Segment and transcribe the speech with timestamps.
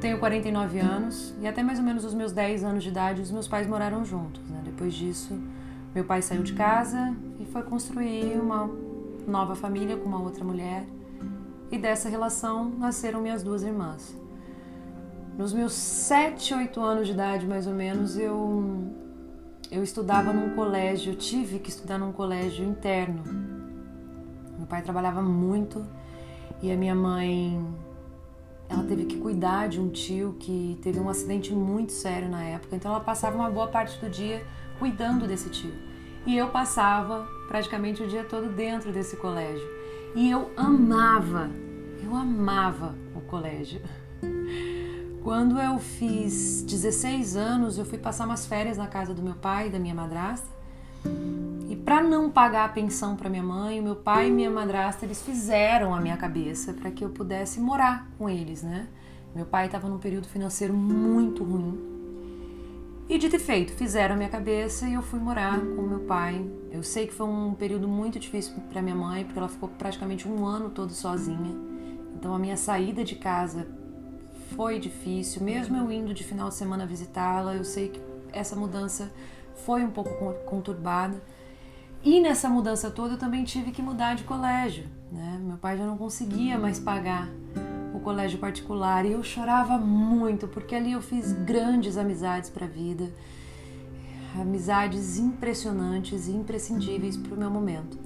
[0.00, 3.30] tenho 49 anos e até mais ou menos os meus 10 anos de idade os
[3.30, 4.42] meus pais moraram juntos.
[4.48, 4.60] Né?
[4.64, 5.38] Depois disso,
[5.94, 8.70] meu pai saiu de casa e foi construir uma
[9.26, 10.84] nova família com uma outra mulher.
[11.70, 14.16] E dessa relação nasceram minhas duas irmãs.
[15.36, 18.88] Nos meus 7, 8 anos de idade, mais ou menos, eu
[19.70, 23.22] eu estudava num colégio, tive que estudar num colégio interno.
[24.56, 25.84] Meu pai trabalhava muito
[26.62, 27.62] e a minha mãe
[28.68, 32.76] ela teve que cuidar de um tio que teve um acidente muito sério na época,
[32.76, 34.44] então ela passava uma boa parte do dia
[34.78, 35.72] cuidando desse tio.
[36.26, 39.66] E eu passava praticamente o dia todo dentro desse colégio.
[40.14, 41.50] E eu amava,
[42.02, 43.80] eu amava o colégio.
[45.22, 49.68] Quando eu fiz 16 anos, eu fui passar umas férias na casa do meu pai
[49.68, 50.48] e da minha madrasta.
[51.88, 55.22] E para não pagar a pensão para minha mãe, meu pai e minha madrasta eles
[55.22, 58.86] fizeram a minha cabeça para que eu pudesse morar com eles, né?
[59.34, 61.80] Meu pai estava num período financeiro muito ruim.
[63.08, 66.46] E de ter feito, fizeram a minha cabeça e eu fui morar com meu pai.
[66.70, 70.28] Eu sei que foi um período muito difícil para minha mãe, porque ela ficou praticamente
[70.28, 71.56] um ano todo sozinha.
[72.14, 73.66] Então a minha saída de casa
[74.54, 79.10] foi difícil, mesmo eu indo de final de semana visitá-la, eu sei que essa mudança
[79.64, 80.10] foi um pouco
[80.44, 81.18] conturbada.
[82.02, 84.84] E nessa mudança toda eu também tive que mudar de colégio.
[85.10, 85.40] Né?
[85.42, 87.28] Meu pai já não conseguia mais pagar
[87.94, 92.68] o colégio particular e eu chorava muito porque ali eu fiz grandes amizades para a
[92.68, 93.10] vida,
[94.40, 97.98] amizades impressionantes e imprescindíveis para o meu momento.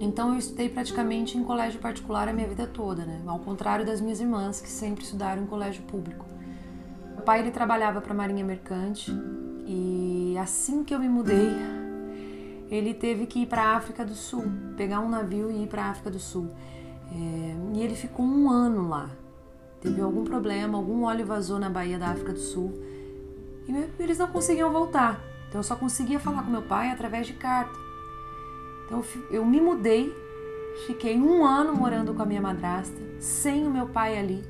[0.00, 3.20] Então eu estudei praticamente em colégio particular a minha vida toda, né?
[3.26, 6.24] Ao contrário das minhas irmãs que sempre estudaram em colégio público.
[7.14, 9.12] Meu pai ele trabalhava para a Marinha Mercante
[9.66, 11.50] e assim que eu me mudei,
[12.70, 14.44] ele teve que ir para a África do Sul,
[14.76, 16.50] pegar um navio e ir para a África do Sul.
[17.10, 19.10] É, e ele ficou um ano lá.
[19.80, 22.72] Teve algum problema, algum óleo vazou na Baía da África do Sul
[23.68, 25.22] e eles não conseguiam voltar.
[25.48, 27.78] Então eu só conseguia falar com meu pai através de carta.
[28.86, 30.12] Então eu me mudei,
[30.86, 34.42] fiquei um ano morando com a minha madrasta, sem o meu pai ali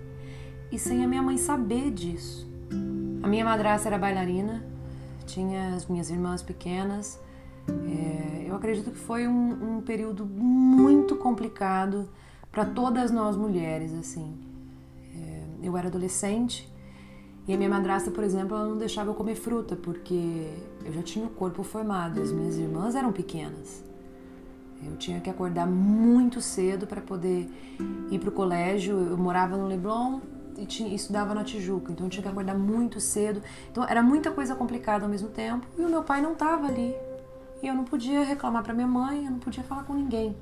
[0.70, 2.48] e sem a minha mãe saber disso.
[3.22, 4.64] A minha madrasta era bailarina,
[5.26, 7.20] tinha as minhas irmãs pequenas.
[8.58, 12.08] Acredito que foi um, um período muito complicado
[12.50, 14.36] para todas nós mulheres, assim.
[15.14, 16.70] É, eu era adolescente
[17.46, 20.50] e a minha madrasta, por exemplo, ela não deixava eu comer fruta porque
[20.84, 23.82] eu já tinha o corpo formado, as minhas irmãs eram pequenas.
[24.84, 27.50] Eu tinha que acordar muito cedo para poder
[28.10, 28.96] ir para o colégio.
[28.96, 30.20] Eu morava no Leblon,
[30.58, 33.40] e, tinha, estudava na Tijuca, então eu tinha que acordar muito cedo.
[33.70, 36.94] Então era muita coisa complicada ao mesmo tempo e o meu pai não estava ali.
[37.62, 40.36] E eu não podia reclamar para minha mãe, eu não podia falar com ninguém.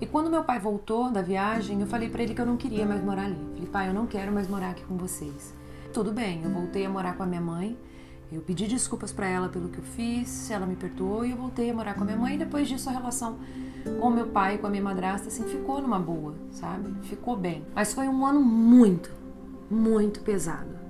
[0.00, 2.84] E quando meu pai voltou da viagem, eu falei para ele que eu não queria
[2.84, 3.38] mais morar ali.
[3.54, 5.54] Falei, pai, eu não quero mais morar aqui com vocês.
[5.92, 7.78] Tudo bem, eu voltei a morar com a minha mãe.
[8.30, 11.70] Eu pedi desculpas para ela pelo que eu fiz, ela me perdoou e eu voltei
[11.70, 12.34] a morar com a minha mãe.
[12.34, 13.38] E depois disso, a relação
[14.00, 16.92] com meu pai, com a minha madrasta, assim, ficou numa boa, sabe?
[17.04, 17.64] Ficou bem.
[17.74, 19.10] Mas foi um ano muito,
[19.70, 20.85] muito pesado.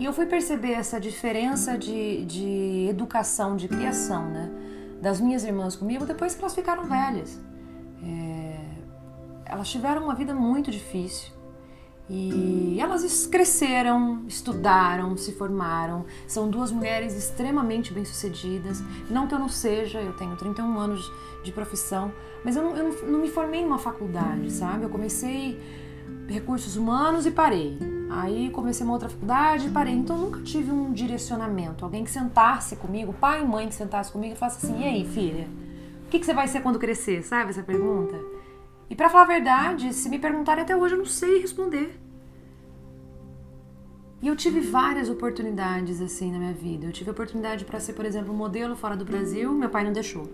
[0.00, 4.50] E eu fui perceber essa diferença de, de educação, de criação, né?
[4.98, 7.38] Das minhas irmãs comigo depois que elas ficaram velhas.
[8.02, 8.60] É...
[9.44, 11.30] Elas tiveram uma vida muito difícil.
[12.08, 16.06] E elas cresceram, estudaram, se formaram.
[16.26, 18.82] São duas mulheres extremamente bem-sucedidas.
[19.10, 21.12] Não que eu não seja, eu tenho 31 anos
[21.44, 22.10] de profissão,
[22.42, 24.84] mas eu não, eu não, me formei numa faculdade, sabe?
[24.84, 25.60] Eu comecei
[26.26, 27.99] recursos humanos e parei.
[28.10, 29.94] Aí comecei uma outra faculdade e parei.
[29.94, 31.84] Então nunca tive um direcionamento.
[31.84, 35.06] Alguém que sentasse comigo, pai e mãe que sentasse comigo e falasse assim: e aí,
[35.06, 35.48] filha,
[36.06, 37.22] o que, que você vai ser quando crescer?
[37.22, 38.18] Sabe essa pergunta?
[38.90, 42.00] E para falar a verdade, se me perguntarem até hoje, eu não sei responder.
[44.20, 46.86] E eu tive várias oportunidades assim na minha vida.
[46.86, 50.28] Eu tive oportunidade para ser, por exemplo, modelo fora do Brasil, meu pai não deixou.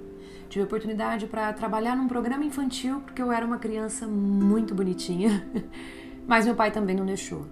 [0.48, 5.46] Tive oportunidade para trabalhar num programa infantil porque eu era uma criança muito bonitinha,
[6.26, 7.46] mas meu pai também não deixou.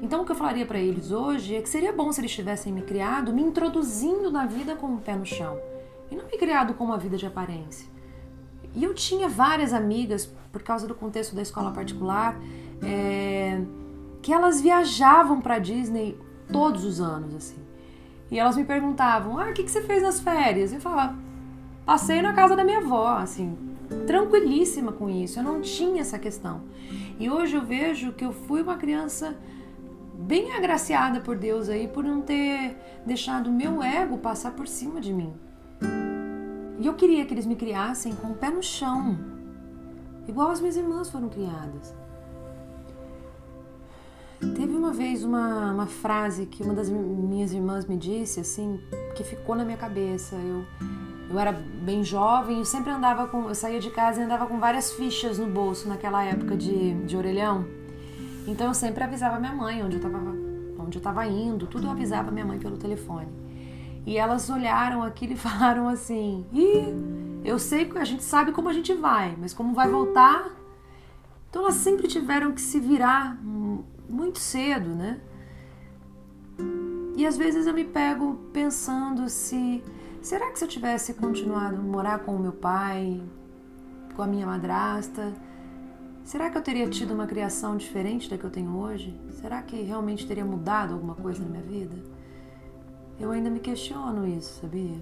[0.00, 2.72] Então o que eu falaria para eles hoje é que seria bom se eles tivessem
[2.72, 5.58] me criado me introduzindo na vida com o pé no chão
[6.10, 7.88] e não me criado com uma vida de aparência.
[8.74, 12.38] E eu tinha várias amigas, por causa do contexto da escola particular,
[12.82, 13.60] é,
[14.22, 16.16] que elas viajavam para Disney
[16.52, 17.58] todos os anos, assim.
[18.30, 20.72] E elas me perguntavam: Ah, o que, que você fez nas férias?
[20.72, 21.16] Eu falava:
[21.84, 23.56] Passei na casa da minha avó, assim,
[24.06, 25.38] tranquilíssima com isso.
[25.38, 26.62] Eu não tinha essa questão.
[27.18, 29.36] E hoje eu vejo que eu fui uma criança
[30.18, 32.76] bem agraciada por Deus aí por não ter
[33.06, 35.32] deixado meu ego passar por cima de mim.
[36.80, 39.18] E eu queria que eles me criassem com o pé no chão,
[40.26, 41.94] igual as minhas irmãs foram criadas.
[44.40, 48.80] Teve uma vez uma, uma frase que uma das minhas irmãs me disse, assim,
[49.16, 50.36] que ficou na minha cabeça.
[50.36, 50.64] Eu,
[51.28, 53.48] eu era bem jovem, eu sempre andava com.
[53.48, 57.16] Eu saía de casa e andava com várias fichas no bolso naquela época de, de
[57.16, 57.66] orelhão.
[58.48, 60.18] Então eu sempre avisava minha mãe onde eu estava
[60.78, 63.28] onde eu estava indo, tudo eu avisava minha mãe pelo telefone.
[64.06, 68.68] E elas olharam aquilo e falaram assim: Ih, eu sei que a gente sabe como
[68.70, 70.50] a gente vai, mas como vai voltar.
[71.50, 73.38] Então elas sempre tiveram que se virar
[74.08, 75.20] muito cedo, né?
[77.16, 79.82] E às vezes eu me pego pensando se
[80.22, 83.20] será que se eu tivesse continuado a morar com o meu pai,
[84.14, 85.34] com a minha madrasta,
[86.28, 89.18] será que eu teria tido uma criação diferente da que eu tenho hoje?
[89.40, 91.96] Será que realmente teria mudado alguma coisa na minha vida?
[93.18, 95.00] Eu ainda me questiono isso, sabia?